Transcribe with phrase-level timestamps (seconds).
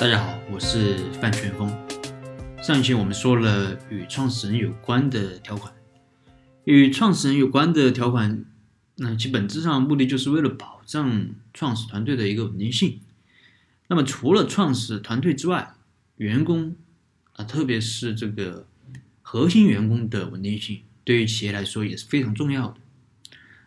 [0.00, 1.70] 大家好，我是范全峰。
[2.62, 5.72] 上一期我们说了与创始人有关的条款，
[6.64, 8.44] 与创始人有关的条款，
[8.96, 13.00] 那其本质上目的就是为了保障创始团队的一个稳定性。
[13.88, 15.74] 那么除了创始团队之外，
[16.16, 16.76] 员工
[17.34, 18.66] 啊，特别是这个
[19.20, 22.76] 核心员工的稳定性，对于企业来说也是非常重要的。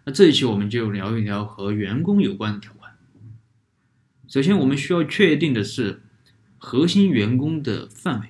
[0.05, 2.91] 那这一期我们就聊一聊和员工有关的条款。
[4.27, 6.01] 首先，我们需要确定的是
[6.65, 8.29] 核心员工的范围，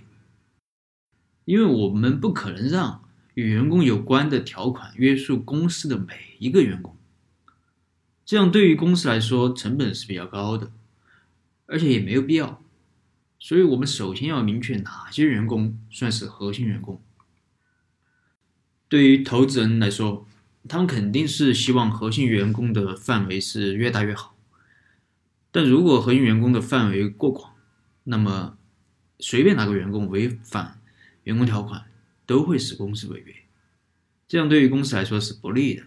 [1.45, 3.01] 因为我们不可能让
[3.33, 6.97] 与员工有关的条款约束公司的每一个员工，
[8.25, 10.69] 这样对于公司来说成本是比较高的，
[11.65, 12.61] 而且也没有必要。
[13.39, 17.01] 所以，我们首先要明确哪些员工算是核心员工。
[18.89, 20.27] 对于投资人来说，
[20.67, 24.35] 他们肯定是希望核心员工的范围是越大越好。
[25.53, 27.54] 但如果核心员工的范围过广，
[28.05, 28.57] 那么
[29.19, 30.79] 随便哪个员工违反
[31.23, 31.85] 员工条款，
[32.25, 33.35] 都会使公司违约，
[34.27, 35.83] 这样对于公司来说是不利的。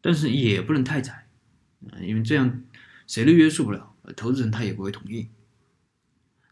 [0.00, 1.28] 但是也不能太窄，
[1.90, 2.64] 啊，因为这样
[3.06, 5.28] 谁都约束不了，投资人他也不会同意。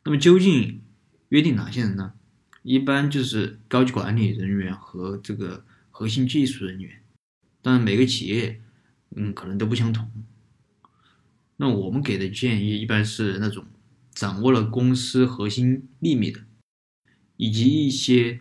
[0.05, 0.83] 那么究竟
[1.30, 2.14] 约定哪些人呢？
[2.62, 7.02] 一般就是高级管理人员和这个核心技术人员，
[7.62, 8.61] 当然每个企业，
[9.17, 10.11] 嗯，可能都不相同。
[11.56, 13.67] 那我们给的建议一般是那种
[14.12, 16.44] 掌握了公司核心秘密的，
[17.36, 18.41] 以及一些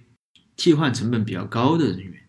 [0.55, 2.27] 替换成本比较高的人员。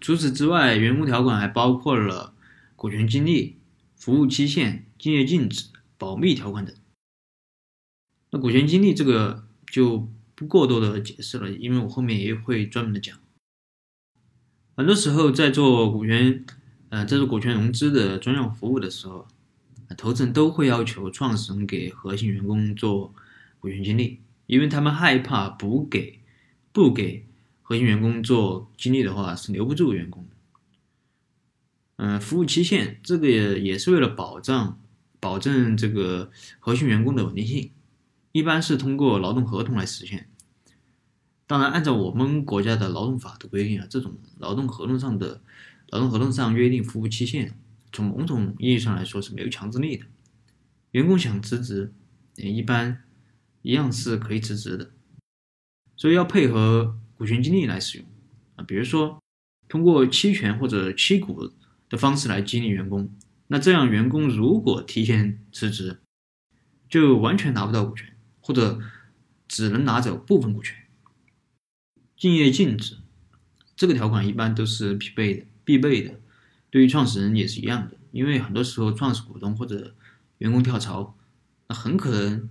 [0.00, 2.34] 除此之外，员工条款还包括了
[2.76, 3.60] 股权激励、
[3.94, 6.74] 服务期限、竞业禁止、保密条款等。
[8.30, 13.18] 那股权激励这个就不过多的解释了，因为我后面也会专门的讲。
[14.76, 16.44] 很多时候在做股权。
[16.92, 19.26] 呃，在做股权融资的专项服务的时候，
[19.96, 23.14] 投资人都会要求创始人给核心员工做
[23.60, 26.20] 股权激励，因为他们害怕不给
[26.72, 27.26] 不给
[27.62, 30.36] 核心员工做激励的话是留不住员工的。
[31.96, 34.80] 嗯，服务期限这个也也是为了保障
[35.20, 37.70] 保证这个核心员工的稳定性，
[38.32, 40.28] 一般是通过劳动合同来实现。
[41.46, 45.40] 当然，按照我们国家的劳动法的规定啊，这种劳动合同上的。
[45.88, 47.54] 劳动合同上约定服务期限，
[47.92, 50.06] 从某种意义上来说是没有强制力的。
[50.92, 51.92] 员工想辞职，
[52.36, 53.04] 也一般
[53.60, 54.90] 一样是可以辞职的。
[55.96, 58.06] 所以要配合股权激励来使用
[58.56, 59.22] 啊，比如说
[59.68, 61.52] 通过期权或者期股
[61.88, 63.14] 的方式来激励员工。
[63.48, 66.00] 那这样员工如果提前辞职，
[66.88, 68.80] 就完全拿不到股权，或者
[69.46, 70.76] 只能拿走部分股权。
[72.16, 72.98] 竞业禁止
[73.76, 75.46] 这个条款一般都是匹备的。
[75.64, 76.18] 必备的，
[76.72, 79.94] 对于创始人也是一样的，因为很多时候创始股东或者
[80.38, 81.14] 员工跳槽，
[81.68, 82.48] 那很可能，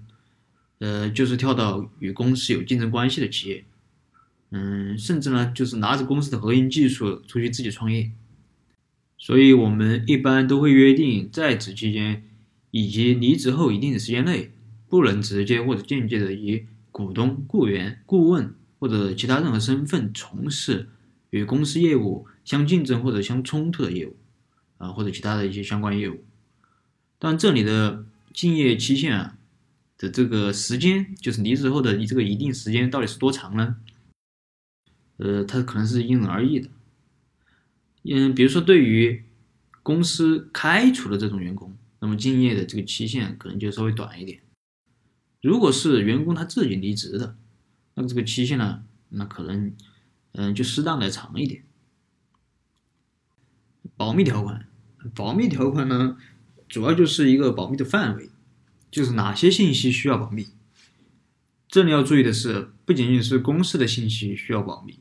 [0.77, 3.65] 呃，就是跳到与公司有竞争关系的企业，
[4.51, 8.11] 嗯，甚至呢，就是拿着公司的核心技术出去自己创业。
[9.17, 12.23] 所以，我们一般都会约定，在职期间
[12.69, 14.51] 以及离职后一定的时间内，
[14.88, 20.89] 不能直接或者间接的以股东、雇员、顾问或者其他任何身份从事
[21.31, 22.28] 与公司业务。
[22.44, 24.18] 相竞争或者相冲突的业务，
[24.80, 26.25] 啊，或者其他的一些相关业务。
[27.19, 28.03] 但这里的
[28.34, 29.38] 竞业期限啊
[29.96, 33.78] 的这个时间，就是离职后的你这个一定时间到底是多长呢？
[35.18, 36.69] 呃，它可能是因人而异的。
[38.06, 39.24] 嗯，比如说对于
[39.84, 44.42] 公司开除的这种员工，那么竞业的这个期限可能就稍微短一点。
[45.44, 47.38] 如果是员工他自己离职的，
[47.94, 49.72] 那么这个期限呢，那可能
[50.34, 51.64] 嗯就适当的长一点。
[53.97, 54.68] 保密条款，
[55.14, 56.18] 保密条款呢，
[56.68, 58.30] 主要就是一个保密的范围，
[58.90, 60.47] 就是哪些信息需要保密。
[61.68, 65.00] 这里要注意的是，不仅仅是公司的信息需要保密，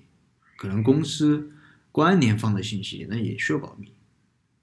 [0.57, 1.51] 可能公司
[1.91, 3.93] 关联方的信息那也需要保密。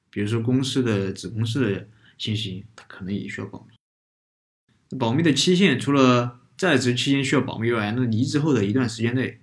[0.09, 4.97] 比如说公司的子公司的信息，它可能也需要保密。
[4.97, 9.41] 保密的期限除了在职期间需要保密外，那离职后的一段时间内，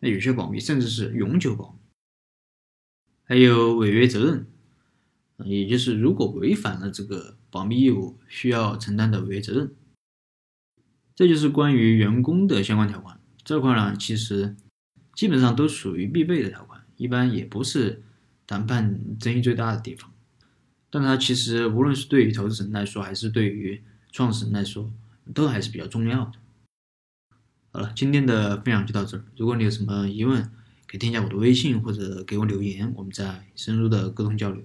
[0.00, 1.78] 那有些保密，甚至是永久保密。
[3.24, 4.46] 还有违约责任，
[5.44, 9.74] 也就是如果违反了这个保密义务，需要承担的违约责任。
[11.14, 13.18] 这就是关于员工的相关条款。
[13.42, 14.54] 这块呢，其实
[15.14, 18.02] 基本上都属于必备的条款，一般也不是
[18.46, 20.12] 谈判争议最大的地方。
[20.90, 23.82] 但它其实无论是对于投资人来说，还是对于
[24.12, 24.92] 创始人来说，
[25.34, 26.32] 都还是比较重要的。
[27.76, 29.24] 好了，今天的分享就到这儿。
[29.36, 30.42] 如果你有什么疑问，
[30.86, 34.62] 可以添加我的微信或者给我留言，我们再深入的沟通交流。